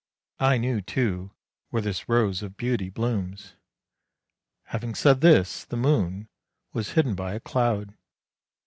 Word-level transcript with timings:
I 0.39 0.57
knew, 0.57 0.81
too, 0.81 1.31
where 1.69 1.83
this 1.83 2.09
Rose 2.09 2.41
of 2.41 2.57
Beauty 2.57 2.89
blooms!" 2.89 3.53
Having 4.73 4.95
said 4.95 5.21
this 5.21 5.63
the 5.63 5.77
moon 5.77 6.27
was 6.73 6.93
hidden 6.93 7.13
by 7.13 7.35
a 7.35 7.39
cloud. 7.39 7.93